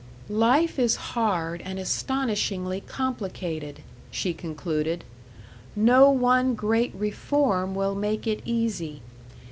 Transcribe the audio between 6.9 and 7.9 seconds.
reform